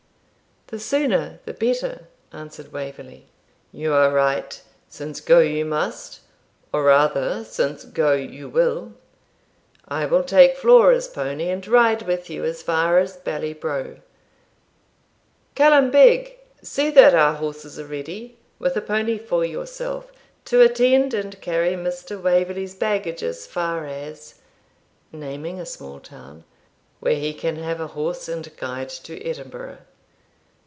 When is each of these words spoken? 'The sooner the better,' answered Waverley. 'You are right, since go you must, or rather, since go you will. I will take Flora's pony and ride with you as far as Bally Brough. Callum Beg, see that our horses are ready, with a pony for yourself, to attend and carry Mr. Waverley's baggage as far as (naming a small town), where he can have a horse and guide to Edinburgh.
'The 0.73 0.79
sooner 0.79 1.39
the 1.43 1.53
better,' 1.53 2.07
answered 2.31 2.71
Waverley. 2.71 3.25
'You 3.73 3.91
are 3.93 4.09
right, 4.09 4.61
since 4.87 5.19
go 5.19 5.39
you 5.41 5.65
must, 5.65 6.21
or 6.71 6.83
rather, 6.83 7.43
since 7.43 7.83
go 7.83 8.13
you 8.13 8.47
will. 8.47 8.93
I 9.89 10.05
will 10.05 10.23
take 10.23 10.55
Flora's 10.55 11.09
pony 11.09 11.49
and 11.49 11.67
ride 11.67 12.03
with 12.03 12.29
you 12.29 12.45
as 12.45 12.63
far 12.63 12.99
as 12.99 13.17
Bally 13.17 13.51
Brough. 13.51 13.97
Callum 15.55 15.91
Beg, 15.91 16.37
see 16.61 16.89
that 16.89 17.13
our 17.13 17.33
horses 17.33 17.77
are 17.77 17.85
ready, 17.85 18.37
with 18.57 18.77
a 18.77 18.81
pony 18.81 19.17
for 19.17 19.43
yourself, 19.43 20.09
to 20.45 20.61
attend 20.61 21.13
and 21.13 21.41
carry 21.41 21.71
Mr. 21.73 22.17
Waverley's 22.17 22.75
baggage 22.75 23.23
as 23.23 23.45
far 23.45 23.85
as 23.87 24.35
(naming 25.11 25.59
a 25.59 25.65
small 25.65 25.99
town), 25.99 26.45
where 27.01 27.15
he 27.15 27.33
can 27.33 27.57
have 27.57 27.81
a 27.81 27.87
horse 27.87 28.29
and 28.29 28.55
guide 28.55 28.87
to 28.87 29.21
Edinburgh. 29.21 29.79